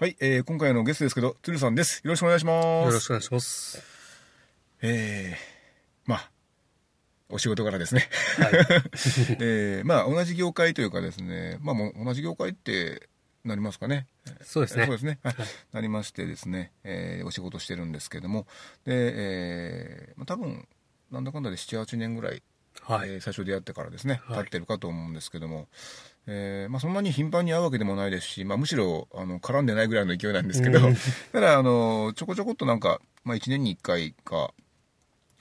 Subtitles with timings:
[0.00, 2.00] はい、えー、今回のゲストですけど、鶴さんです。
[2.04, 2.86] よろしくお願いします。
[2.86, 3.82] よろしくお願いします。
[4.80, 6.30] えー、まあ、
[7.28, 8.08] お仕事柄ですね。
[8.38, 8.52] はい。
[9.40, 13.10] えー、まあ、同じ業界というかですね、まあ、もう同じ業界って
[13.44, 14.06] なりますかね。
[14.40, 14.86] そうですね。
[14.86, 15.18] そうですね。
[15.22, 18.46] はいはいなりましてですね、えーお仕事してるんですけども、
[18.86, 20.66] で、えー、まあ多分、
[21.10, 22.42] なんだかんだで7、8年ぐらい、
[22.80, 23.10] はい。
[23.10, 25.68] えー最初出会ってからですね、はい経ってるかと思うんですけども、
[26.26, 30.96] えーまあ、そんなに頻繁に会うわけでもないですし、まあ、むしろあの絡んでないぐらいの勢いなんですけど、うん。
[31.32, 34.52] ただあのちょこちょこっとなんか、まあ、1年に1回か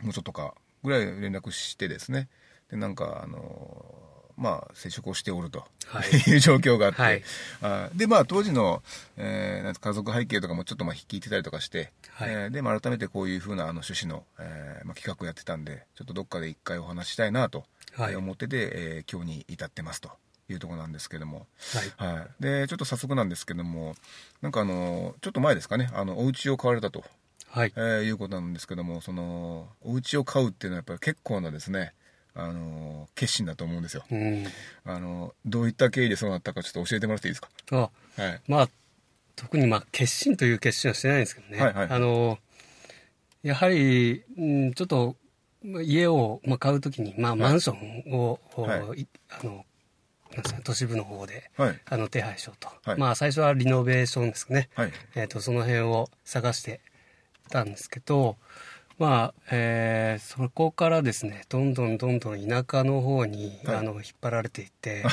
[0.01, 2.29] もうちょっとかぐらい連絡してですね。
[2.71, 3.95] でなんかあの
[4.37, 5.65] まあ接触をしておると。
[5.85, 6.09] はい。
[6.31, 7.23] いう状況があって、はい。
[7.61, 8.81] あでまあ当時の、
[9.17, 12.29] えーなんて家族背景とかもちょっとまあ聞いてたりとかして、はい。
[12.31, 17.65] えーでまあ改めてこういうふうなあの趣旨の、えーまあ、企画をやってたんでちょっとどっかで一回お話ししたいなと、
[18.17, 20.11] 思ってて、えー今日に至ってますと
[20.53, 21.47] いうところなんですけども、
[21.97, 22.13] はい。
[22.15, 23.95] はい、でちょっと早速なんですけども
[24.41, 25.89] なんかあのちょっと前ですかね。
[25.93, 27.03] あのお家を買われたと、
[27.49, 27.73] はい。
[27.75, 27.79] え。
[27.79, 31.93] ーいうことなんですけどもそのお家を買うっていうのはやっぱり結構なですね
[32.35, 34.03] あの決心だと思うんですよ。
[34.11, 34.45] うん。
[34.85, 37.49] あのどういった経緯でそうなったかちょっと教えてもらっていいですか？
[37.71, 37.75] あ、
[38.21, 38.41] はい。
[38.47, 38.69] まあ、
[39.35, 41.61] 特にまあ、決心という決心はしてないんですけどね。
[41.61, 41.87] はいはい。
[41.89, 42.37] あの、
[43.41, 45.15] やはり、うん、ちょっと、
[45.63, 49.01] まあ家を、まあ、買うときに、まあ、マンションを、はい。
[49.01, 49.65] いあの、
[50.63, 52.69] 都市部の方で、はいあの、手配しようと。
[52.83, 54.69] はいまあ、最初はリノベーションですね。
[54.75, 56.81] はいえっ、と、その辺を探して
[57.49, 58.37] たんですけど、
[58.99, 65.03] まあ、えーそこからですね、どんどんどんどん田舎の方に、はいあの、引っ張られていって、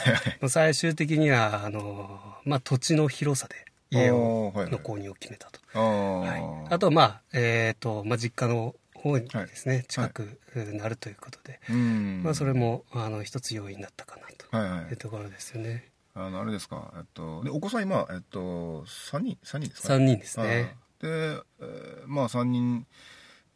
[0.49, 3.55] 最終的には、あの、まあ、土地の広さで
[3.91, 5.61] 家を、の購入を決めたと。
[5.79, 6.75] はい。
[6.75, 12.23] あと、まあ、えっ、と、まあ、実家の方にですね、近くなるということで、うん。
[12.25, 15.91] まあ、それも、あの、一つ要因だったかなとはいうところですよね。
[16.15, 16.95] あのあれですか。
[16.97, 20.47] えっとでお子さん今えっと3人三人ですか3人ですね。
[20.47, 20.57] はい。
[20.57, 22.87] で、えーまあ3人、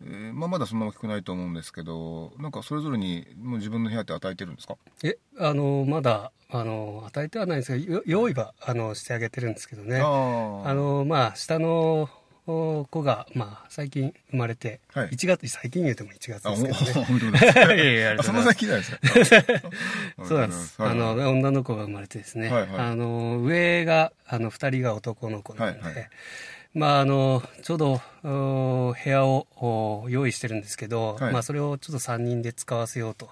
[0.03, 4.77] えーまあ、まだそんな大きくないと思うんですけどなんかそれぞれにもう自分の部屋って与えてるんですか？
[5.03, 9.99] え、あの、まだ、あの、与えてはないんですけど、よ用意は、あの、してあげてるんですけどね。
[10.01, 10.05] あ
[10.75, 12.09] の、まあ、下のお
[12.91, 15.09] 子が、まあ、最近生まれて、はい。
[15.11, 16.73] 1月、最近言うても1月ですけどね。
[16.79, 19.71] おめでとうございまその先じゃないですか？
[20.29, 20.75] そうなんです。
[20.79, 22.49] あの、女の子が生まれてですね。
[22.51, 22.71] はいはい。
[22.79, 26.11] あの、上が、あの、二人が男の子なんで、はいはい。
[26.73, 29.47] まあ、あの、ちょうど、お部屋を
[30.05, 31.33] お用意してるんですけど、はい。
[31.33, 33.29] まあ、それをちょっと三人で使わせようと、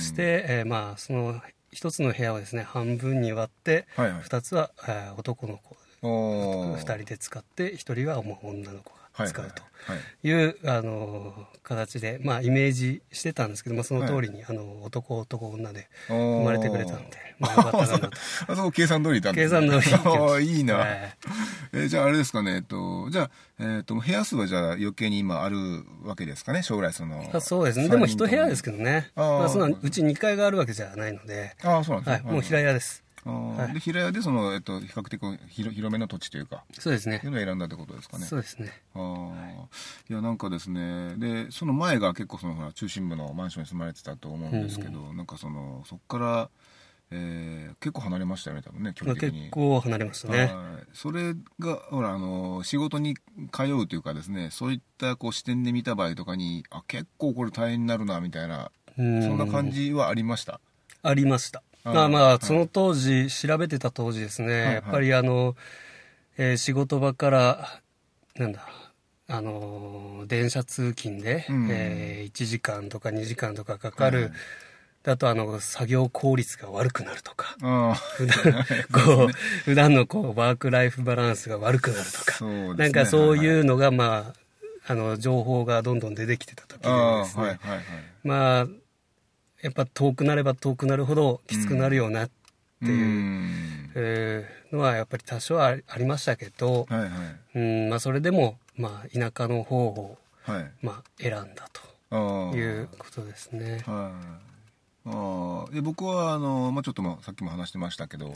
[0.00, 1.40] して、えーまあ、その、
[1.72, 4.22] 一つの部屋をですね、半分に割って、はいはい。
[4.22, 6.76] 二つは、えー男の子、おー。
[6.76, 9.62] 二人で使って、一人はもう女の子が使うと。
[9.62, 18.10] はいう、あの形で、まあ、イメージしてたんですけど、まあ、その通りに、あの男男女で生まれてくれたんで、まあ、 よかったかなと。
[18.48, 19.68] あそこ計算通りいたんですね。
[19.80, 21.16] 計算通り いいな、はい。
[21.72, 27.88] えーじゃああれですかねえっとじゃあ、えー、と部屋数はじゃあ余計に今あるわけですかね将来そのあそうですね。
[27.88, 29.10] でも一部屋ですけどどね。
[29.14, 33.04] まあ、そんなうち2階があるわけじゃないので、ああそうなんですね、はい、もう平屋です。
[33.24, 33.74] はい。
[33.74, 36.64] で平屋でその、えっと、比較的広広めの土地というか。
[36.78, 37.20] そうですね。
[37.22, 37.30] いう。
[37.30, 38.24] のを選んだってことですかね。
[38.26, 38.72] そうですね。
[38.94, 39.64] あー。
[40.08, 41.16] いやなんかですね。
[41.16, 46.50] でその前が結構そのほら中心部のマンションに住まれてたと思うんですけど、なんかそのそこから、
[47.10, 49.40] えー結構離れましたよね多分ね距まあ、離的に。
[49.42, 50.38] 結構離れましたね。
[50.44, 50.86] はい。
[50.92, 53.16] それがほらあの仕事に
[53.52, 58.70] 通うというかですねそういったこう視点で見た場合とかにあ結構これ大変になるなみたいな。
[58.98, 59.22] うん。
[59.22, 60.60] そんな感じはありました？
[61.02, 61.62] ありました。
[61.84, 65.56] まあまあ、はいその当時、調べてた当時ですね、はいやっぱりあの、
[66.36, 67.80] えー仕事場から、
[68.36, 68.66] なんだ、
[69.28, 71.68] あのー電車通勤で、うん。
[71.70, 74.32] えー1時間とか2時間とかかかる、
[75.02, 79.28] だとあの、作業効率が悪くなるとか、あ普段、こう、
[79.64, 82.44] 普段のこう、ワークライフバランスが悪くなるとか、
[82.76, 87.84] なんかそうはいいうのが、まあ、あの、情報がどんどん出てきてた時ですね、はいはいはい。
[88.24, 88.66] まあ、
[89.62, 92.30] やっぱ遠くなれば遠くなるほどきつくなるよなっ
[92.80, 93.92] ていう、うん。
[93.94, 97.10] えーのはやっぱり多少はありましたけど、はいはい。
[97.56, 100.70] うんまあ、それでも、まあ、田舎の方を、はい。
[100.80, 101.64] まあ、選んだ
[102.12, 103.82] ああということですね。
[103.86, 104.12] は
[105.06, 108.34] ああで僕はあの、まあ、ちょっともさっきも話してましたけど、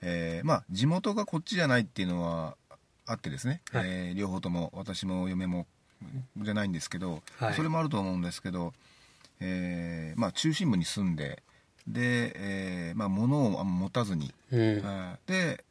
[0.00, 2.56] えーまあ、地元がこっちじゃないっていうのは
[3.04, 3.84] あってですね、はい。
[3.86, 5.66] えー両方とも私も嫁も
[6.38, 7.54] じゃないんですけど、はい。
[7.54, 8.72] それもあると思うんですけど、
[9.40, 11.42] えーまあ、中心部に住んで
[11.86, 14.82] で、えーまあ、物を持たずに、うん。
[14.82, 15.64] はいで、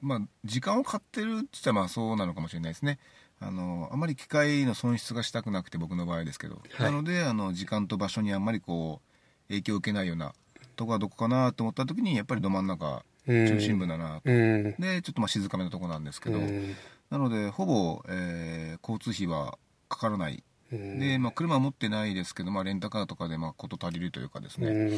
[0.00, 2.98] まあ、時間を買ってるって言ったらまあそうなのかもしれないですね。
[3.42, 6.90] あのあまり機械の損失がしたくなくて僕の場合ですけど、はい。
[6.90, 10.32] なのであの時間と場所にあんまりこう影響を受けないような
[10.76, 13.46] とこはどこかなと思った時にやっぱりど真ん中うん。
[13.46, 14.74] 中心部だなと、うん。
[14.78, 16.74] でちょっとまあ静かめのとこなんですけど、うん。
[17.10, 19.58] なのでほぼ、えー交通費は
[19.88, 24.90] かからない、うんで、まあ、車は持ってないですけど、まあ、レンタカーとかでまあ事足りるというかですね、うん。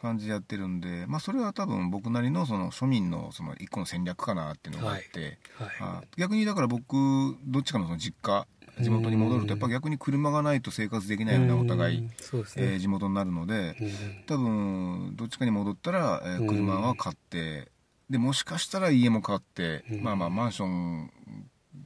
[0.00, 5.68] 感じでやってるんで、まあ、それは多分僕なりのその庶民のその一個の戦略かなっていうのがあって、はい。
[5.80, 6.96] あ逆にだから僕
[7.44, 8.46] どっちかのその実家
[8.80, 12.08] 地元に戻るとやっぱ逆に車がないと生活できないようなお互い、
[12.56, 14.24] え地元になるのでうん。
[14.26, 17.70] 多分どっちかに戻ったら、え車は買って
[18.10, 20.02] でもしかしたら家も買って、うん。
[20.02, 21.10] まあまあマンション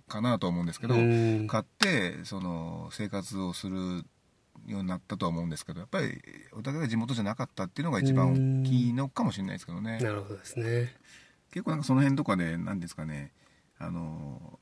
[0.08, 1.46] かなとは思うんですけど、うん。
[1.46, 4.04] 買ってその生活をする
[4.66, 6.20] ようになったとは思うんですけどやっぱり
[6.52, 9.98] お互いが地元じゃなかったっていうのが一番大きいのかもしれないですけどね。
[9.98, 10.94] なるほどですね。
[11.52, 13.32] 結構なんかその辺とかで何ですかね
[13.78, 14.58] あの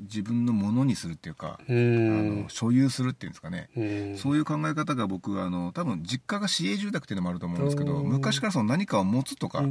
[0.00, 3.82] 自分のものにするっていうか、うあんの所有するっていうんですかね、う
[4.14, 4.16] ん。
[4.16, 8.08] そういう考え方が僕はあの多分実家が市営住宅っていうのもあると思うんですけどうん。
[8.08, 9.64] 昔からその何かを持つとか、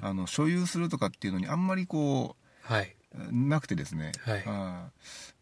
[0.00, 2.95] あの所有するとかっていうのにあんまりこはい、う
[3.30, 4.42] なくてですね、はい。
[4.46, 4.88] あ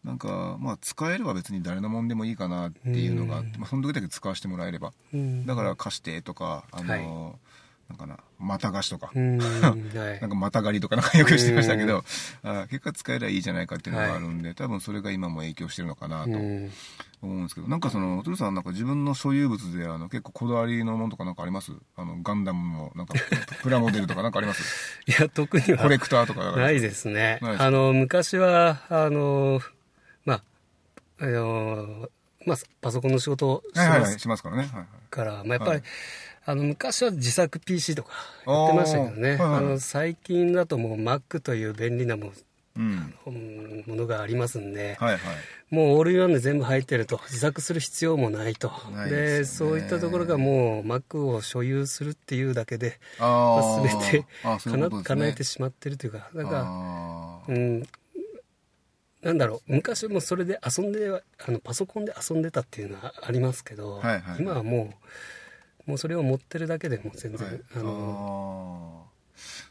[0.03, 3.61] ーなんかまあ使えれば別に誰のもんでもいいかなっていうのがあって、うん。
[3.61, 4.93] まあ、その時だけ使わせてもらえれば。
[5.13, 5.45] うん。
[5.45, 7.35] だから貸してとかあの、はい
[7.89, 9.45] なんかなまた貸しとか、うんは
[10.15, 10.19] い。
[10.21, 12.03] なんかまた借りとかなんかよくしてましたけど、
[12.43, 16.71] あー結果使えればいいじゃないかっていうのがあるんで、多分それが今も影響してるのかなとうん。
[17.21, 21.71] 思うんですけど、なんかその、トゥルさんなんか自分の所有物であの結構こだわりのものとかなんかあります？
[21.95, 23.13] あの、ガンダムのなんか
[23.61, 24.63] プラモデルとかなんかあります？
[25.07, 27.39] いや特にはコレクターとかないですね。
[27.41, 29.61] あの昔はあの
[30.25, 30.41] まあ
[31.19, 32.09] あの
[32.45, 34.63] まあパソコンの仕事をしてますはいはいはい、しますからね。
[34.63, 34.87] はいはい。
[35.09, 35.83] から、まあ、やっぱり、はい
[36.45, 38.11] あの昔は自作 PC とか
[38.45, 39.29] やってましたけどね。
[39.31, 39.63] はいはい。
[39.63, 42.31] の最近だともう Mac という便利なも
[42.77, 43.13] うん。
[43.25, 43.83] うん。
[43.87, 45.21] ものがありますんで、はいはい。
[45.69, 48.71] もうオールインワンで全部入ってると自作する必要もないと。
[49.09, 49.45] でね。
[49.45, 53.87] そういったところがもう Mac を所有するっていうだけで、あまあ、あ。
[53.87, 57.41] 全てかなね叶えてしまってるというかなんか
[59.23, 59.73] なんだろう。
[59.73, 64.37] 昔もそれで遊んであのパソコンで遊んでたっていうのはありますけど、はいはい。
[64.39, 65.05] 今はもう
[65.85, 67.61] もうそれを持ってるだけでも全然、はい。
[67.75, 69.05] あの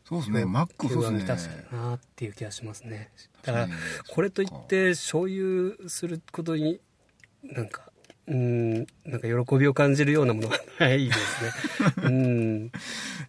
[0.05, 1.19] そうですね、マックそうですね。
[1.21, 3.11] 満たしてるなっていう気がしますね。
[3.43, 3.69] だから
[4.09, 6.81] これといって所有することに
[7.43, 7.91] なんか
[8.27, 8.75] うん
[9.05, 11.51] なんか喜びを感じるようなものがないですね。
[12.05, 12.67] うん。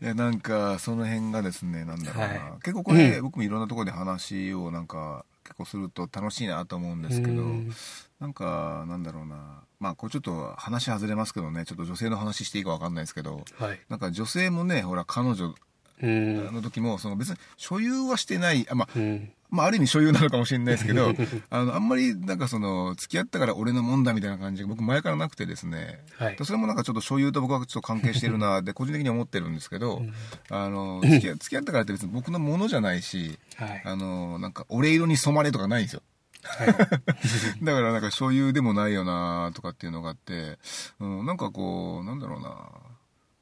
[0.02, 2.40] いやなんかその辺がですねなんだろうな、はい。
[2.62, 7.74] 結構これ、僕もいろんなところで話をなんか結構すると楽しいなと思うんですけど、うん。
[8.20, 13.80] なんかなんだろうなまあこれちょっと話外れますけどねちょっと女性の話していいかわかんないですけどはい。
[13.90, 15.54] なんか女性もねほら彼女
[16.02, 16.54] うん。
[16.54, 19.32] の時もその別に所有はしてないあまあうん。
[19.52, 21.14] まあ、ある意味所有なのかもしれないですけど
[21.50, 26.04] あのあんまりなんかその付き合ったから俺のもんだみたいな感じが僕前からなくてですね。
[26.18, 26.38] はい。
[26.44, 30.04] それもなんかちょっと所有と僕はちょっと関係してるなって 個人的に思ってるんだけど、
[30.50, 33.82] あの付き合付き合ったからって別に僕のものじゃないしはい。
[33.86, 36.02] あのなんか俺色に染まれとかないんですよ
[36.46, 36.68] はい。
[37.64, 40.58] だからなんか所有でもないよなとかっていうのがあって、
[41.00, 42.70] うん、なんかこうなんだろうな。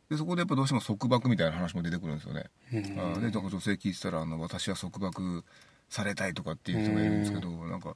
[0.10, 3.16] でそこでやっぱどうしても束縛みたいな話も出てくるんですよね、うん。
[3.16, 5.44] あで女性聞いてたらあの私は束縛
[5.90, 7.96] されたいとかっていう人がいるんですけど、なんか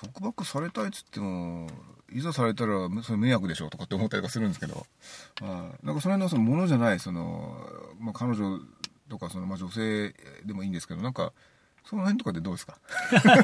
[0.00, 1.68] 束縛されたいっつっても
[2.12, 4.86] いざされたらそれ迷惑でしょとかって思ったりとかするんですけど、
[5.40, 7.56] あなんかその辺のそのものじゃないその、
[7.98, 8.60] まあ、彼女
[9.08, 11.32] とかその、まあ、女性でもいいんですけどなんか
[11.84, 12.78] その辺とかでどうですか？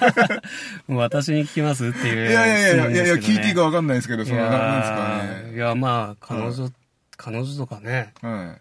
[0.88, 4.96] 私に聞きますっていういやいやいやいやいや、聞いていいかわかんないですけど、その、いやななんですか
[5.46, 5.52] ね。
[5.52, 6.70] ーいやまあ彼女、
[7.16, 8.12] 彼女とかね。
[8.22, 8.56] は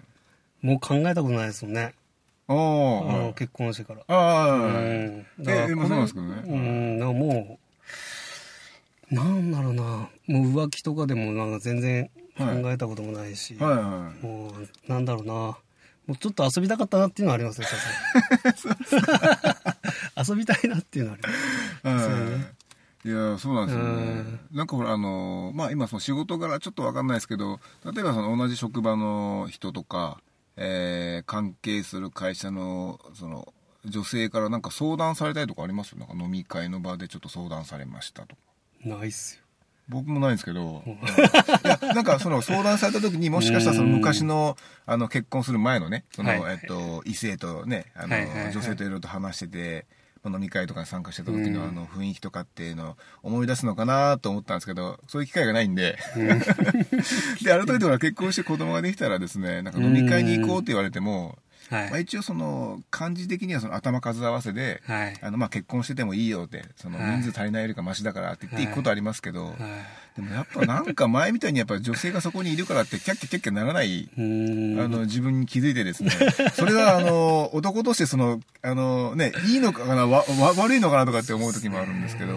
[0.63, 0.65] い。
[0.65, 1.93] もう考えたことないですもんね。
[2.49, 3.33] ああ。
[3.33, 4.01] 結婚してから。
[4.07, 5.25] ああ、うはいん。
[5.39, 6.41] だからえ、今そうなんですけどね。
[6.45, 7.59] うんも
[9.11, 9.83] うなんだろうな。
[9.83, 14.53] もう浮気とかでもなんか全然考えたこともないし、はいはも
[14.87, 15.33] うなんだろうな。
[15.33, 17.67] もうちょっと遊びたかったなっていうのはありますね
[20.17, 22.57] 遊びたいなっていうのはい。
[23.09, 24.39] や、そうなんですよね。
[24.51, 30.21] なんかほら、あの、まあ今その仕事柄ちょっとわかんないですけど、例えばその同じ職場の人とか、
[30.57, 33.53] えー、関係する会社の、その、
[33.85, 38.41] 女性からなんか相談されたいとかありますなんか飲み会の場でちょっと相談されましたとか。
[38.83, 39.43] ないっすよ。
[39.87, 46.59] 僕もないんですけど、いや、なんかその相談された時にも しかしたらその昔の、あの、結婚する前のね、その、はい。
[46.61, 51.69] えっと、異性とね、あの、はいはいはい女性といろいろと話してて、まあ飲み会とかに参加してた時のうん。
[51.69, 55.97] あの雰囲気とかっていうのを思い出すのかなと思ったんですけど、そういう機会がないんで、
[57.43, 61.37] で、改めてほら結婚して子供ができたらですね、なんか飲み会に行こうって言われても、
[61.69, 61.89] はい。
[61.89, 65.17] まあ、一応その漢字的にはその頭数合わせで、はい。
[65.21, 69.55] あのまあ結婚しててもいいよってそのはい人数足りないよりかマシだからって言って行くことありますけど、はい。
[70.17, 76.09] でもやっぱなんか前みたいにやっぱ女性がそこにいるからってキャッキャキャッキャならない、あの自分に気づいてですね
[76.53, 82.33] それはあの男としてそのあのねいいのかなわわ悪いのかなとかって思う時もあるんですけど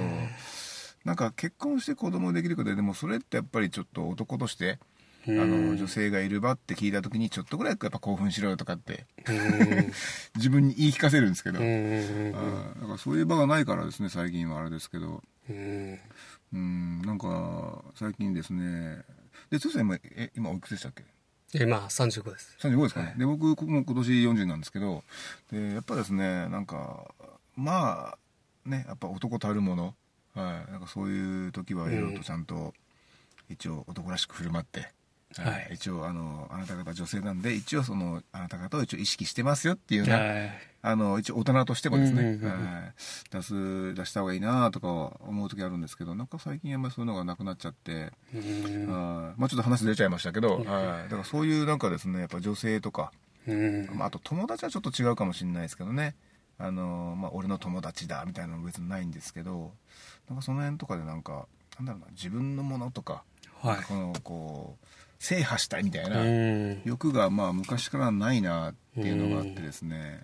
[1.05, 4.79] なんか結婚して子供できることででもそれってやっぱりちょっと男として
[5.27, 9.07] あの女性がいる場って聞いた時にちょっとぐらいやっぱ興奮しろよとかって。
[9.27, 9.93] うん。
[10.37, 15.23] 自分に言い聞かせるんですけど、だからそういう場がないからですね最近はあれですけど。
[15.49, 15.99] うん。
[16.53, 19.03] うんなんか最近ですね。
[19.51, 21.05] でつさん今え今おいくつでしたっけ？
[21.55, 22.57] えまあ35です。
[22.61, 25.03] 35ですかね、で僕もう今年40なんですけど
[25.51, 27.13] でやっぱですねなんか
[27.57, 29.95] まあねやっぱ男たるもの、
[30.35, 32.73] はい、なんかそういう時はいろいろとちゃんと
[33.49, 34.93] 一応男らしく振る舞って、
[35.37, 35.71] はい。
[35.75, 40.51] 一応あのあなた方女性なんで一応そのあなた方を一応意識してますよっていうようなはい。
[40.83, 42.51] あの一応大人としてもですね、うんうんうんうん。
[42.51, 42.95] はい。
[43.31, 48.93] 出す出した方がいいなとか思う時あるんですけどなんか最近あんまりそういうのがなくなっちゃって、うん。
[48.93, 49.41] はい。
[49.41, 50.65] まあちょっと話出ちゃいましたけど、うん。
[50.65, 53.13] はい、だからそういうなんかですねやっぱ女性とか、
[53.47, 53.89] うん。
[53.93, 56.15] まあ、あと友達はちょっと違うかもしれないですけどね。
[56.59, 59.73] あの、まあ、俺の友達だみたいなのも別にないんですけど
[60.29, 61.47] なんかその辺とかでなんか
[61.79, 63.23] なんだろうな自分のものとか、
[63.63, 63.83] はい。
[63.85, 64.87] このこう
[65.21, 66.83] 制覇したいみたいな、うん。
[66.85, 70.23] 欲がまあ昔からないなっていうのがあってですね、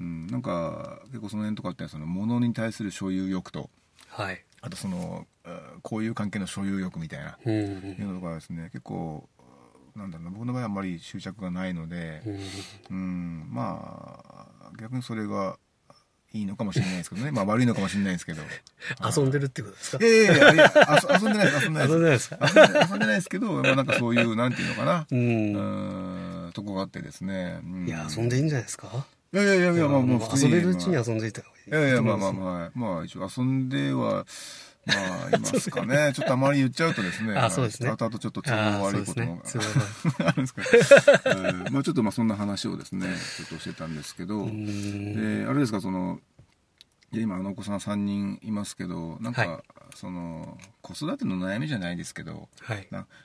[0.00, 2.06] うん、なんか結構その辺とかってその。
[2.06, 3.68] 物に対する所有欲と。
[4.08, 4.42] はい。
[4.62, 7.38] あとそのうんこういう関係の所有欲みたいな。
[7.44, 8.70] うんいうのがですね。
[8.72, 9.28] 結構
[9.94, 10.30] なんだろうな。
[10.30, 12.38] 僕の場合はあんまり執着がないので、うん。
[12.90, 14.24] うん、ま
[14.64, 15.58] あ逆にそれが
[16.34, 17.30] いいのかもしれないですけどね。
[17.30, 18.42] まあ悪いのかもしれないですけど。
[19.16, 20.04] 遊んでるってことですか？
[20.04, 21.64] いやいやいやいやあそ遊んでないです。
[21.64, 22.30] 遊んでない遊んでないでです
[22.90, 25.06] 遊んでないですけど、まあ、なんかそういうなんていうのかな。
[25.10, 25.52] ううん
[26.48, 27.86] んとこがあってですね、うん。
[27.86, 29.06] いや遊んでいいんじゃないですか？
[29.34, 31.70] いやいやいやいやまあもう遊べるうちに遊んでいた方がいい。
[31.70, 34.26] いやいやまあまああまあまあ一応遊んでは
[34.86, 34.94] ま
[35.32, 36.12] あいますか ね。
[36.14, 37.34] ちょっとあまり言っちゃうとですね。
[37.34, 37.88] あそうですね。
[37.90, 39.42] 後々ちょっと都合悪いことも。
[40.18, 45.42] あるんですけまあちょっとまあそんな話をですねちょっとしてたんですけど、うん。
[45.44, 46.20] であれですかその
[47.12, 49.62] 今あのお子さん3人いますけどなんか、はい。
[49.94, 52.48] その子育ての悩みじゃないですけど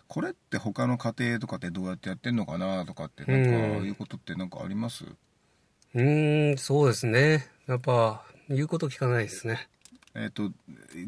[0.10, 3.86] これって他の家庭とかってどうやってやってんのかなとかってなんかうん。
[3.86, 5.06] いうことってなんかあります？
[5.06, 7.48] うーんそうですね。
[7.68, 9.70] やっぱ言うこと聞かないですね
[10.18, 10.52] えっ、と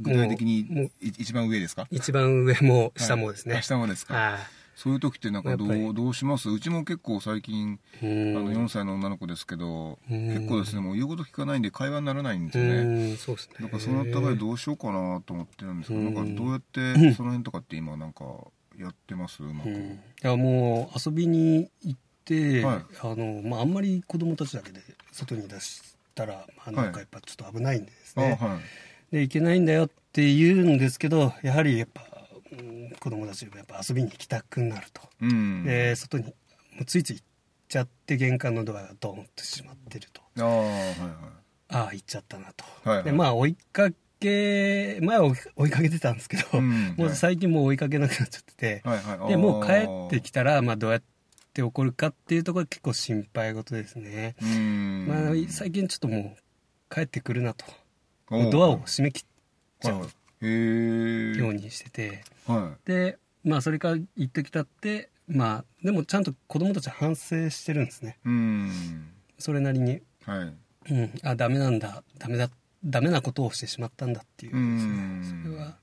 [0.02, 0.60] 具体的に
[1.02, 1.88] い一番上ですか？
[1.90, 4.38] 一番上も下もですね、はいあ下もですか、は
[4.76, 6.50] そういう時ってなんかどうどうします？
[6.50, 10.28] うちも結構最近い、あのうん4歳の女の子ですけどうん。
[10.30, 12.70] 結構ですねもう言うこと聞かないんで会話にならないんですよね。
[12.78, 13.56] うんそうですね。
[13.60, 16.14] だからその互いどうしようかなと思ってるんですけどうん。
[16.14, 18.24] なんかどうやって その辺とかって今なんか
[18.78, 19.44] やってます？
[19.44, 19.76] うまく、うん。
[19.76, 22.78] いやもう遊びに行って、はい。
[23.02, 24.80] あのまあ、あんまり子供たちだけで
[25.12, 25.82] 外に出し
[26.16, 28.60] たら、まあ、なんかやっぱちょっと危ないんでですね、あはい
[29.12, 32.04] で行けないんだよって言うんですけどやはりやっぱ、
[32.52, 35.64] うん、子供たちがやっぱ遊びに行きたくなると、うん。
[35.64, 36.34] で外にも
[36.82, 37.26] うついつい行っ
[37.68, 40.22] ちゃって玄関のドアがドーンと閉まってると。
[40.40, 40.96] ああはいはい。
[41.72, 43.04] ああ行っちゃったなと、はいはい。
[43.06, 43.90] でまあ追いか
[44.20, 49.30] け前は追いかけてたんですけど、うんもう最近もう追いかけなくなっちゃってて、はいはい。
[49.30, 51.02] でもう帰ってきたたら、まあ、どうやっ
[51.54, 55.06] て起こるかっていうところが結構心配事ですね、うん。
[55.08, 57.66] まあ、最近ちょっともう帰ってくるなと
[58.30, 59.24] ドアを閉め切っ
[59.82, 60.10] ちゃはいはい。
[60.42, 62.24] うようにしてて。
[62.48, 68.20] はでまあそれから行ってきたってまあでもちゃんと子供たちは反省してるんですね。
[69.38, 70.94] それなりに、はい。
[70.94, 72.04] うん、あダメなんだ。
[72.18, 72.50] ダメだ。
[72.84, 74.64] ダメなことをしてしまったんだっていうですね。
[74.64, 75.44] うん。
[75.44, 75.78] それは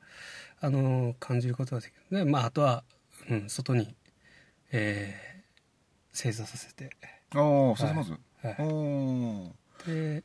[0.61, 2.25] あの感じることができる。
[2.25, 2.85] でまああとは、
[3.29, 3.95] うん、外に、
[4.73, 5.37] えー
[6.17, 6.91] 正座させて。
[7.35, 8.57] ああさせますはい。
[8.61, 9.53] お
[9.87, 10.25] で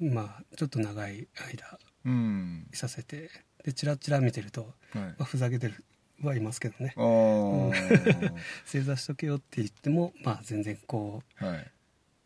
[0.00, 2.66] まあちょっと長い間うん。
[2.72, 3.30] いさせて
[3.64, 5.00] でチラチラ見てると、はい。
[5.00, 5.84] まあ、ふざけてる
[6.22, 6.94] はいますけどね。
[8.64, 11.70] 正座しとけよって言ってもまあ全然こうはい。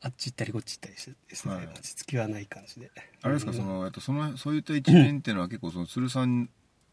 [0.02, 1.66] あっち行ったりこっち行ったりしてですね、はい。
[1.66, 2.90] 落ち着きはない感じで。
[3.22, 3.56] あれですか、うん。
[3.56, 6.50] その、えっと、その、そういった一面っていうのは結構、その、鶴さん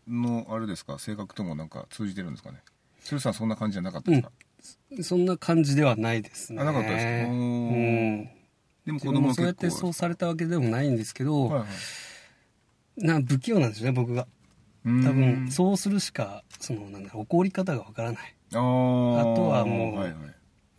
[0.07, 2.63] の、あれですか、性格ともなんか通じてるんですかね？
[3.03, 6.61] 鶴さんそんな感じじゃなかったですか、そんな感じではないですね。
[6.61, 7.11] あなかったですか？
[7.11, 8.21] おうー。
[8.21, 8.29] ん
[8.85, 9.55] でも子自分もそうやっ。
[9.55, 11.65] てそうされたわけでもないんですけど、はいは
[12.97, 13.05] い。
[13.05, 14.27] な不器用なんですよね僕が。
[14.85, 15.03] うん。
[15.03, 18.35] 多分そうするしかそのなんだ怒り方がわからない。
[18.51, 20.15] あとはもうはいはい。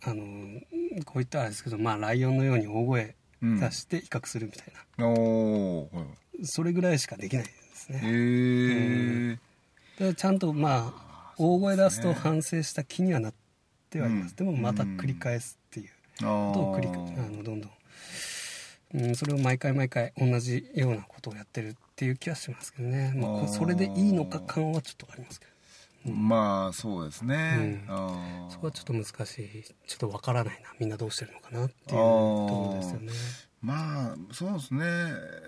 [0.03, 0.61] あの
[1.05, 3.59] こういったらあれですけどまあライオンのように大声うん。
[3.59, 6.01] 出して威嚇するみたいな、おーは
[6.41, 9.39] いそれぐらいしかできないですね、へえ
[9.99, 13.33] だからちゃんとまあ大声出すと反省した気にはなっ
[13.89, 14.35] てはいます、うん。
[14.35, 15.89] でもまた繰り返すっていう。
[16.21, 17.71] あことを繰りーあのどんどん、
[18.95, 25.55] うん、それを毎回毎回同じようなことをやってるっていう気はしますけどね、まあそれでいいのか感はちょっとありますけど。
[26.13, 28.49] まあそうですね、うん。
[28.51, 29.09] そこはちょっと難し
[29.41, 29.63] い。
[29.87, 30.69] ちょっとわからないな。
[30.79, 33.11] みんなどうしてるのかなっていうところですよね。
[33.61, 34.85] まあそうですね。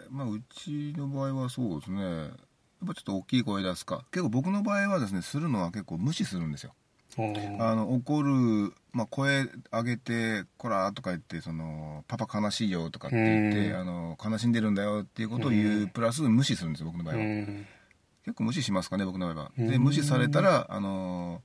[0.10, 2.02] まあうちの場合はそうですね。
[2.02, 4.04] やっぱちょっと大きい声出すか。
[4.12, 6.74] 結構僕の場合はですねするのは結構無視するんですよ。
[7.60, 13.80] あの怒る、まあ、声上げて「こら」とか言ってその「パパ悲しいよ」とかって言って、うん。
[13.80, 15.88] あの悲しんでるんだよっていうことを言う、うん。
[15.90, 17.68] プラス無視するんですよ僕の場合は、うん。
[18.26, 19.52] 結構無視しますかね僕の場合は。
[19.56, 19.68] うん。
[19.70, 21.44] で無視されたらあの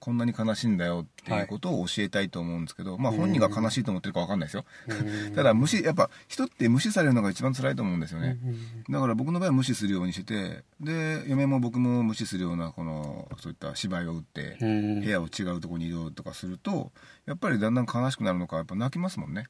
[0.00, 5.34] こんなに悲しいんだよっていうことを教えたいと思うんですけど、まあ本人が悲しいと思ってるか分かんないですよ、うん。
[5.34, 15.00] ただ無視やっぱ人って無視されるのが一番辛いと思うんですよね、うんだから僕の場合は無視するようにしててで嫁も僕も無視するようなこのそういった芝居を打って、うん。
[15.02, 16.92] 部屋を違うところに移動とかすると
[17.26, 19.46] やっぱりだんだん悲しくなるのかやっぱ泣きますもんね、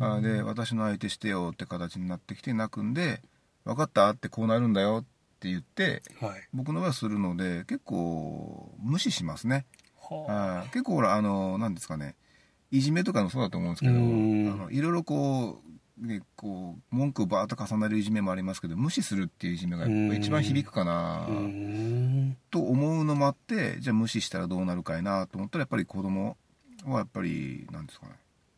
[0.00, 3.22] あーで私の相手してよって形になってきて泣くんで
[3.64, 5.04] 分かったってこうなるんだよっ
[5.40, 6.48] て言ってはい。
[6.52, 9.66] 僕の場合はするので結構無視しますね
[10.10, 10.64] はあ。
[10.66, 12.14] ー結構ほらあの何ですかね。
[12.70, 14.58] いじめとかもそうだと思うんですけどあうん。
[14.58, 15.60] のいろいろこ
[16.02, 21.26] う,、ね、こう文句をバーッと重ねるいじめもありますけど無視するっていういじめが一番響くかな。
[22.50, 26.36] と思うのもあってじゃあ無視したらどうなるかいなと思ったらやっぱり子供
[26.84, 28.12] はやっぱりなんですかね。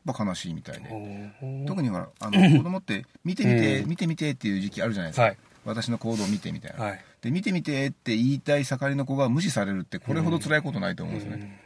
[0.06, 1.64] やっぱ悲しいみたいで。
[1.66, 3.88] 特にほらあの 子供って見てみて、うん。
[3.90, 5.36] 見てみてっていう時期あるじゃないですか、はい
[5.70, 7.04] 私の行動を見てみたいな、はい。
[7.22, 11.60] で見てみてって言いたい盛りの子が無視されるってこれほど辛いことないと思うんですね、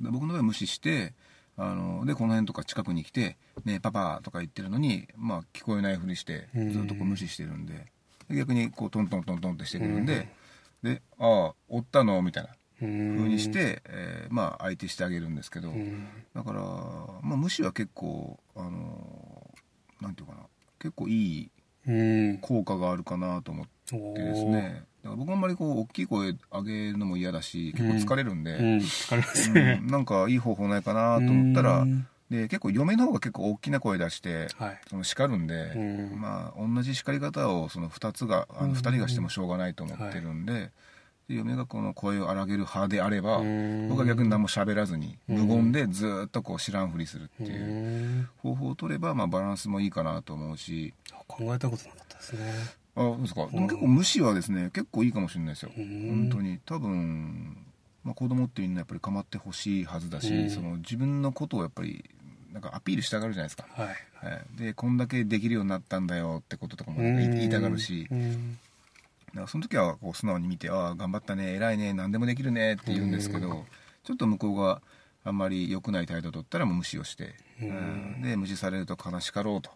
[0.00, 1.14] で僕の場合は無視して
[1.56, 7.86] あのでこの辺とか近くに来て「ねえパパ」とか言ってるのに、まあ、聞こえないふりしてうんずっとこう無視してるんで
[8.28, 10.28] で逆にこうトントントントンってしてくるんで
[10.82, 16.06] 「でああ追ったの?」みたいなふう風にして、えーまあ相手してあげるんですけど、うん。
[16.34, 16.60] だから、
[17.22, 19.54] まあ、無視は結構あの
[20.00, 20.40] なんていうかな
[20.80, 21.61] 結構いいうん
[22.40, 23.66] 効果があるかなと思っ
[24.14, 24.84] てですね。
[25.02, 28.76] だから僕あんまりこう大きい声上げるのも嫌だし結構疲れるんで、うん。
[28.78, 29.86] 疲れますうねん。
[29.88, 32.06] なんかいい方法ないかなと思ったらうん。
[32.30, 34.80] で結構嫁の方が結構大きな声出してはい。
[34.88, 35.78] その叱るんで、う
[36.16, 36.20] ん。
[36.20, 40.70] まあ同じ叱り方をその2つがあの2人がしてもしょうがないと思ってるんで,、
[41.32, 43.88] で嫁がこの声を荒げる派であれば、うん。
[43.88, 45.36] 僕は逆に何も喋らずにうん。
[45.38, 48.28] 無言でずーっとこう知らんふりするっていううん。
[48.38, 50.92] 方法を取れば、まあ、バランスもいいかなと思うし。
[51.26, 52.52] 考えたことなかったですね。
[52.94, 53.46] あそうですか。
[53.46, 55.72] でも結構無視はですね結構いいかもしれないですよ。
[55.76, 56.28] うん。
[56.30, 56.58] 本当に。
[56.66, 57.56] 多分、
[58.04, 60.50] まあ、子供ってみんなやっぱり構ってほしいはずだし、うん。
[60.50, 62.04] その自分のことをやっぱり
[62.52, 63.86] なんかアピールしたがるじゃないですか、はい。
[63.86, 68.08] はい、でこんだけできるようになったんだよってこととかも言いたがるし
[69.46, 73.64] その時はこう素直に見て「ああ頑張ったね偉いね何でもできるね」って言うんですけど、うん。
[74.04, 74.82] ちょっと向こうが
[75.24, 77.34] あんまり良くない態度を取ったらもう無視をして、
[78.22, 79.70] で無視されると悲しかろうと、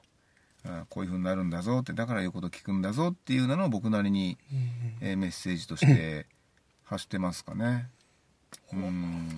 [0.64, 4.37] うんこういうふうになるんだぞってだから言うこと聞くんだぞっていうのを僕なりに、
[5.01, 6.27] えーメッセージとして
[6.83, 7.88] 発してますかね。
[8.73, 9.29] うん。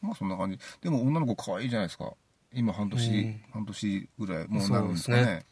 [0.00, 0.58] まあそんな感じ。
[0.80, 2.12] でも女の子可愛いじゃないですか。
[2.52, 3.42] 今半年、うん。
[3.52, 5.44] 半年ぐらいもうなるんですかね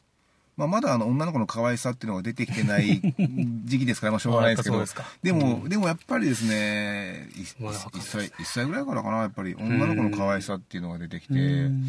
[0.59, 3.01] まあ、まだあの女の子の可愛さっていうのが出てきてない
[3.65, 4.85] 時期ですから、まあ、しょうがないですけど。
[5.23, 5.69] でも、うん。
[5.69, 9.55] でもやっぱりですねいまだわかん1ない歳一歳ぐらいからかなやっぱり。
[9.55, 11.87] 女の子の可愛さっていうのが出てきて、うん。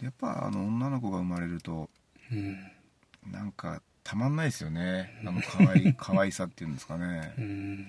[0.00, 1.90] やっぱあの女の子が生まれると
[2.32, 2.56] うん。
[3.30, 5.22] なんかたまんないですよね。
[5.26, 7.34] あの可愛い 可愛さっていうんですかね。
[7.36, 7.86] うん。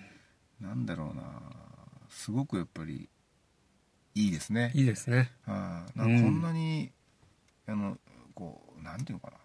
[0.59, 1.23] なんだろうな。
[2.09, 3.07] すごくやっぱり
[4.13, 4.73] いいですね。
[4.75, 5.31] いいですね。
[5.45, 5.97] はい。
[5.99, 6.91] なんかこんなに、
[7.65, 7.97] あの
[8.35, 9.37] こうなんていうのかな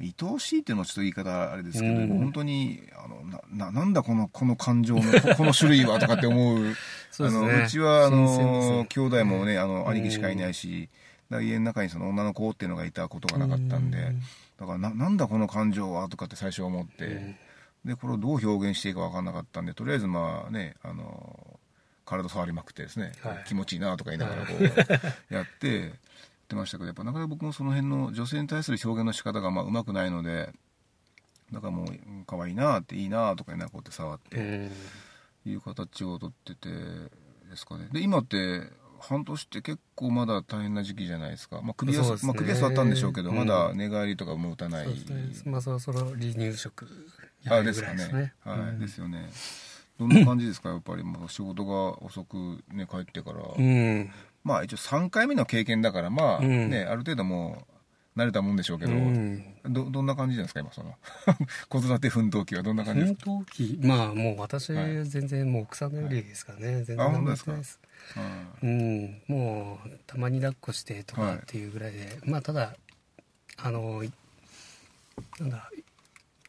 [0.00, 2.08] 愛おしいっていうのはちょっと言い方あれですけど、うん。
[2.18, 6.76] 本当にあのなななんだこのこの感情のこ この種類はとかって思う
[7.10, 7.36] そうね。
[7.36, 8.86] あのうちはあのね。
[8.88, 9.88] 兄弟もねあのうん。
[9.88, 10.88] 兄貴しかいないし、
[11.30, 14.20] だから家の中にその女の子っていうのがいたことがなかったんで、うん。
[14.58, 17.36] だからななんだこの感情はとかって最初思って、
[17.84, 21.58] でこれをどう表現していいか分かんなかったんでとりあえずまあねあの
[22.04, 23.44] 体触りまくってですね、はい。
[23.46, 24.64] 気持ちいいなとか言いながらこう
[25.34, 25.90] やってや
[26.48, 30.50] ってましたけどやっぱなかなか僕もその辺の女性に対する表現の仕方がまあうまくないので
[31.52, 34.70] だからもううん可愛いなっていいなとかなこうやって触って、うん
[35.46, 37.88] いう形をとっててですかね。
[37.90, 38.64] で今って
[39.00, 42.10] 半年って結構まだ大変な時期じゃないですか、まあ、首はね。
[42.24, 43.36] まあ、首は座ったんでしょうけど、うん。
[43.36, 44.94] まだ寝返りとかも打たない、ね。
[45.46, 46.86] まあそろそろ離乳食
[47.44, 48.34] やるあですかねぐらいですね。
[48.44, 48.78] はい、うん。
[48.80, 49.30] ですよね。
[49.98, 50.68] どんな感じですか？
[50.68, 54.10] やっぱりもう仕事が遅くね帰ってから、うん
[54.48, 56.70] まあ一応3回目の経験だからまあうん。
[56.70, 57.66] ね、ある程度も
[58.16, 59.44] う慣れたもんでしょうけど、うん。
[59.64, 60.94] どどんな感じなんですか今その
[61.68, 65.04] 子育て奮闘期はどんな感じです奮か、闘期まあもう私はい。
[65.06, 67.80] 全然もう奥さんのよりですからね、全然あ何も本当でやってないです。
[68.62, 69.36] うんうん。
[69.36, 72.74] もうたまに抱っこしてとはいかっていうぐらいで、まあただ
[73.58, 74.10] あのい
[75.40, 75.70] なんだ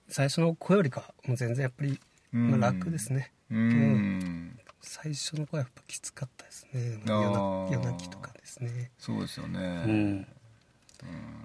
[0.07, 1.99] 最初の子よりかもう全然やっぱり、
[2.33, 2.51] うん。
[2.51, 3.31] まあ、楽ですね。
[3.51, 4.38] うん
[4.82, 7.00] 最初の子はやっぱきつかったですね。
[7.06, 8.92] 夜な夜泣きとかですね。
[8.98, 10.28] そうですよね、うん。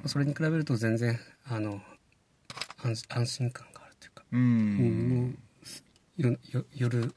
[0.06, 1.18] それに比べると全然
[1.48, 1.80] あの
[2.82, 5.38] 安安心感があるというか、うん。
[6.18, 6.32] うん。
[6.32, 7.14] よよ夜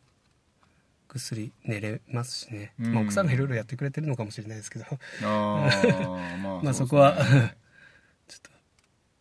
[1.07, 2.93] ぐっすり寝れますしね、うん。
[2.93, 4.85] まあ、奥さんがいろいろやってくれてるのかもしれないですけど。
[5.21, 7.15] まあ まあそこは
[8.27, 8.49] ちょっと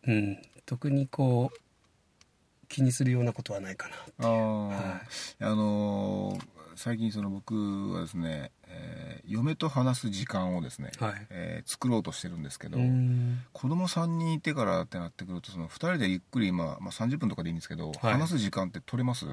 [0.07, 0.41] うん。
[0.65, 3.95] 特にこう気にするようなことはないかな
[4.27, 5.01] ああ、は
[5.39, 11.27] あのー最近その僕はですね、えー嫁と話す時間をですね、はい。
[11.29, 13.39] えー作ろうとしてるんですけど、うん。
[13.51, 18.13] 子供3人いてからってなってくるとその2人でゆっくり、まあ、まあ30分とかでいいんですけど、はい。
[18.13, 19.25] 話す時間って取れます？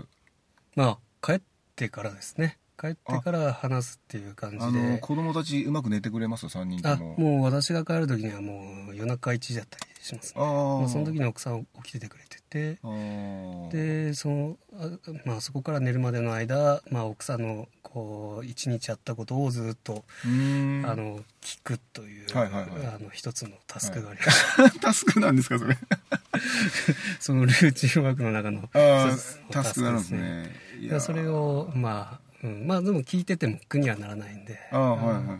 [0.75, 1.43] まあ帰っ
[1.77, 7.17] てからですね帰ってから話すっていう感じあので子供たちうまく寝てくれます？3人あとも。
[7.19, 10.41] もう私が帰る時にはもう夜中1時だったりしますね。
[10.43, 10.79] あー。
[10.81, 12.79] まあ、その時に奥さん起きててくれてて。
[13.71, 14.89] でそのあ、
[15.25, 22.87] まあ、そこから寝るまでの間、まあ、奥さんのこう一日やったことをずっと、あの聞くという、はいはいはい。
[22.87, 25.77] あの一つのタスクがありまして、 タスクなんですかそれ？
[27.21, 28.69] そのルーチンワークの中の
[29.51, 30.51] タスクなんですね。
[30.81, 34.59] いでそれをまあ、うん、まあでも聞いてても苦にはならないんで。
[34.71, 35.39] ああはいはいはい。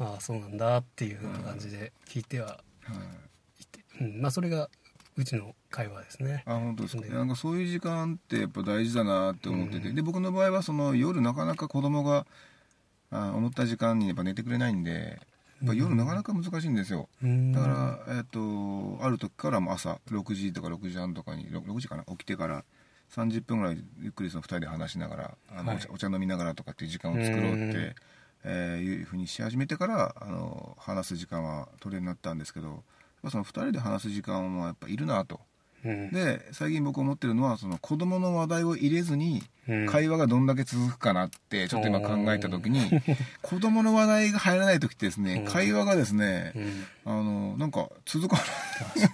[0.00, 2.60] ああそうなんだっていう感じで聞いてはは
[3.58, 4.68] いいて、うん、まあそれが
[5.16, 6.42] うちの会話ですね。
[6.46, 7.02] あ本当ですか。
[7.02, 7.10] で。
[7.10, 9.94] なんかそういう時間ってやっぱ大事だなって思ってて、うん。
[9.94, 12.26] で僕の場合はその夜なかなか子供が
[13.10, 15.20] あ思った時間にやっぱ寝てくれないんで
[15.62, 17.52] やっぱ夜なかなか難しいんですよ、うん。
[17.52, 22.64] だから、えっとある時からも朝6時とか6時半とかに 6, 6時かな起きてから
[23.14, 25.78] 30分ぐらいゆっくりその2人で話しながらあの、はい。
[25.90, 27.94] お茶飲みながらとかっていう時間を作ろうって、うん。
[28.42, 32.82] えーいうふうにし始めてからあの話す時間は取れるようになったんですけど
[33.28, 35.40] その2人で話す時間はやっぱいるなと。
[35.84, 36.10] うん。
[36.10, 39.86] で最近僕思ってるのはその子供の話題を入れずにうん。
[39.86, 42.80] 会話がどんだけ続くかなってちょっと今考えた時に
[43.42, 45.44] 子供の話題が入らない時ってですねうん。
[45.44, 46.84] 会話がですねうん。
[47.04, 48.36] あのなんか続か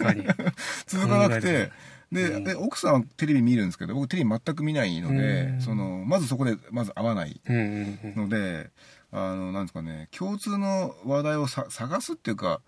[0.02, 0.16] ない。
[0.86, 1.72] 続かなくて
[2.12, 2.44] で,、うん。
[2.44, 5.60] で奥さんはテレビ見るんですけど僕テレビ全く見ないので、うん。
[5.60, 8.70] そのまずそこでまず合わないので
[9.12, 12.60] あのなんですかね共通の話題をさ探すっていうか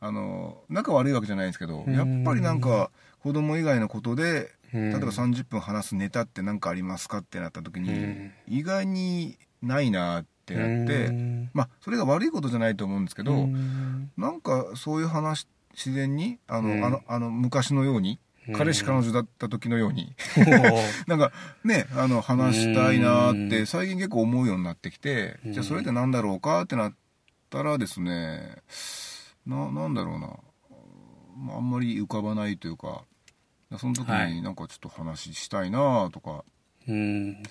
[0.00, 1.94] あの仲悪いわけじゃないんですけど、うん。
[1.94, 2.90] やっぱりなんか
[3.22, 4.90] 子供以外のことでうん。
[4.90, 8.32] 例えば30分話すネタって何かありますかってなった時に、うん。
[8.48, 11.50] 意外にないなってなって、うん。
[11.54, 14.10] まあそれが悪いことじゃないと思うんですけど、うん。
[14.16, 16.84] なんかそういう話自然にあの、うん。
[16.84, 18.18] あのあの昔のように、うん
[18.54, 20.14] 彼氏彼女だった時のように。
[21.06, 21.32] なんか
[21.64, 23.66] ねあの話したいなーってうん。
[23.66, 25.52] 最近結構思うようになってきて、うん。
[25.52, 26.94] じゃあそれって何だろうかってなっ
[27.50, 28.56] たらですね
[29.46, 30.28] ななんだろうな、
[31.36, 33.04] まあ、あんまり浮かばないというか
[33.78, 34.32] その時はい。
[34.34, 36.44] になんかちょっと話したいなとか、
[36.88, 37.42] うん。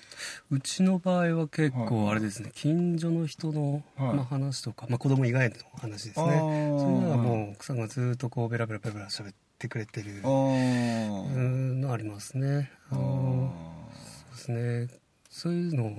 [0.50, 4.14] うちの場合は結はい構あれですね近所の人の、はい。
[4.14, 6.14] まあ、話とか、まあ、子供以外の話ですね。
[6.14, 9.34] そういうのはもう奥さんがずっとこうベラベラベラベラ喋って
[9.68, 12.70] くれてるのありますね。
[12.90, 14.88] そうですね。
[15.30, 15.90] そういうのを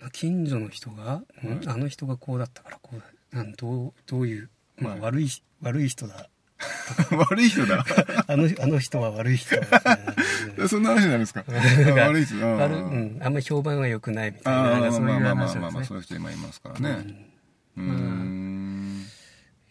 [0.00, 1.06] まあ近所の人が、ん。
[1.06, 1.22] はい
[1.66, 3.06] あの人がこうだったからこうだ
[3.38, 5.28] なんどうどういう、まあ、はい悪い
[5.62, 6.28] 悪い人だ。
[6.58, 7.84] ー 悪い人だ。
[8.26, 11.42] あのあの人は悪い人だそんな話になるんですか。
[11.42, 11.54] が
[12.08, 12.36] 悪い人。
[12.36, 15.84] あー悪うん、あんまり評判が良くないみたいなそういうまあまあまあ話まあまあですね。
[15.86, 17.32] そういう人今いますからね。
[17.76, 19.06] うん。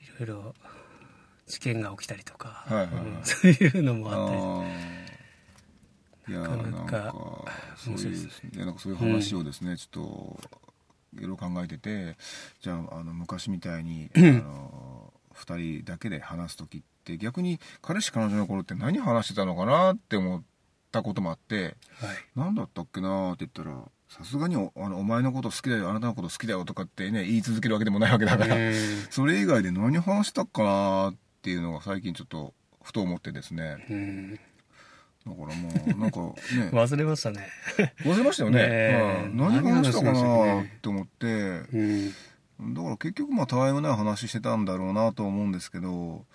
[0.02, 0.56] いろいろ
[1.48, 3.06] 事件が起きたりとか、はいはいはい。
[3.06, 4.92] うんそういうのもあったり。
[6.28, 7.16] なかなかか
[7.76, 10.40] そういうなんかそういう話をですね、ちょっと
[11.18, 12.16] いろいろ考えてて
[12.62, 20.44] じゃああの昔みたいにあの2人だけで話す時って逆に彼氏彼女の頃って何話してたのかなって思っ
[20.92, 21.76] たこともあってはい。
[22.36, 23.78] 何だったっけなって言ったら
[24.08, 28.74] さすがにおあのお前のこと好きだよあなたのこと好きだよとかってね言い続けるわけでもないわけだから、うん。
[29.10, 33.86] それ以外で何話したっかなっていうのが最近ちょっとふと思ってですね。
[33.90, 34.36] うん。
[34.36, 36.36] だからもうなんかね。
[36.74, 37.48] 忘れましたね、
[38.04, 38.68] 忘れましたよね。
[38.68, 41.28] ね何話したか何話したっけなねって思って。
[41.28, 42.74] うん。
[42.74, 46.26] だから結局まあたわいもない話してたんだろうなと思うんですけど。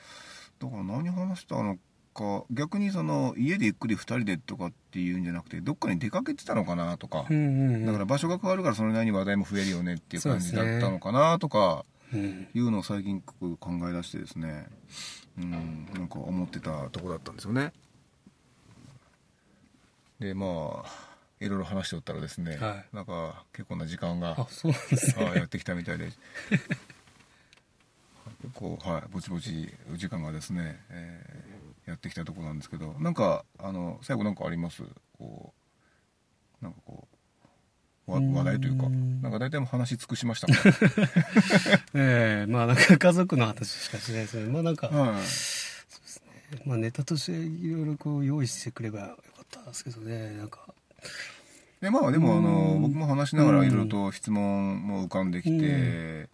[0.61, 1.77] だから何話したの
[2.14, 2.45] か。
[2.51, 11.85] 逆にその家でゆっくり2人でとかっていうんじゃなくてどっかに出かけてたのかなとか、だから場所が変わるからそれなりに話題も増えるよねっていう感じだったのかなとか。
[11.90, 13.37] うんいうのを最近考
[13.88, 14.66] え出してですね
[15.38, 15.51] うん
[15.95, 17.73] なんか思ってたとこだったんですよね。
[20.19, 21.07] でまあ
[21.40, 26.07] いろいろ話しておったらですね、はなんか結構な時間があそうなんですやってきたみたいで。
[28.42, 34.83] 結構はいぼちぼち時間がですね、えーやってきたところなんですけどなんかあの最後なんかあります？
[35.16, 35.55] こ
[36.61, 37.06] うなんかこ
[38.20, 40.52] 話題というかなんか大体もう話し尽くしましたか
[41.94, 44.50] ええまあなんか家族の話しかしないですね。
[44.50, 46.68] まあなんか、はい。
[46.68, 50.37] まあネタとしていろいろこう用意してくればよかったですけどね。
[50.37, 50.61] なんか。
[51.81, 52.83] でまあでもあのうん。
[52.83, 56.29] 僕も話しながらいろいろと質問も浮かんできて、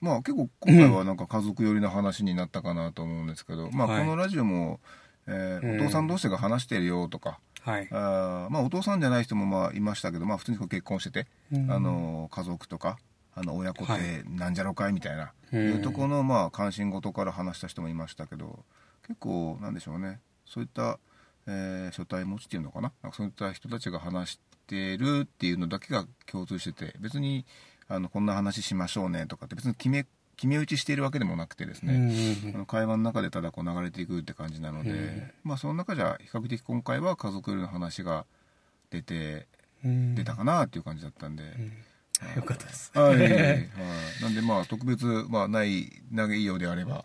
[0.00, 4.00] まあ結構今回はなんか家族寄りの話になったかなと思うんですけど、まあはい。
[4.00, 4.80] このラジオも、
[5.26, 5.80] えーうん。
[5.82, 7.88] お父さん同士が話してるよとか、はい。
[7.90, 11.70] あーまあお父さんじゃない人もまあいましたけど、まあ普通にこう結婚してて、うん。
[11.70, 12.98] あの家族とか
[13.34, 15.60] あの親子ってなんじゃろかいみたいな、うん。
[15.60, 18.64] いうところのまあ関心事から話した人もいましたけど
[19.06, 20.20] 結構なんでしょうね。
[20.44, 20.98] そういった、
[21.46, 22.92] えー、書体持ちっていうのかな？
[23.12, 27.44] そういった人たちが話してるっていうのだけが共通してて別に
[27.88, 32.10] あのこんな話しましょうねとかって別に決め決め打ちしているわけでもなくてですね、うん
[32.48, 35.30] うんあの会話の中でただこう流れていくって感じなので、うん。
[35.44, 38.24] まあその中じゃ比較的今回は家族の話が
[38.90, 39.46] 出て
[39.84, 40.14] うん。
[40.14, 41.72] 出たかなっていう感じだったんで、うん。
[42.36, 42.90] よかったです。
[42.94, 43.68] はい、はい、
[44.22, 47.04] なんでまあ特別、まあ、ない投げいいようであれば、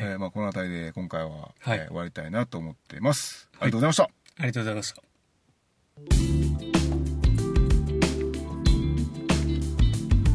[0.00, 1.78] えーまあ、この辺りで今回は、はい。
[1.78, 3.48] えー終わりたいなと思ってます。
[3.60, 4.08] ありがとうございました、あ
[4.40, 5.02] りがとうございました。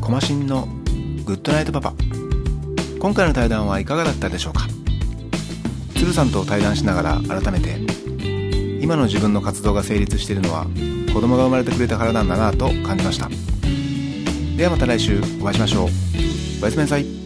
[0.02, 0.65] コマシンの
[1.23, 1.93] グッドナイトパパ
[3.00, 4.68] 今回の対談はいかがだったでしょうか？
[5.96, 7.80] 鶴さんと対談しながら改めて
[8.82, 10.66] 今の自分の活動が成立しているのは
[11.14, 13.30] 子供が生まれてくれたからなんだなと感じました。
[14.58, 15.90] ではまた来週お会いしましょう。
[16.62, 17.18] おやすみなさい。